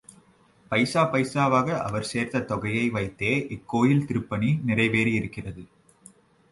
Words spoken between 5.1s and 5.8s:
இருக்கிறது.